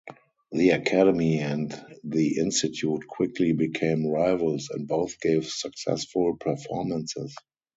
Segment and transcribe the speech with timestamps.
[0.51, 1.69] The Academy and
[2.03, 7.35] the Institute quickly became rivals, and both gave successful performances.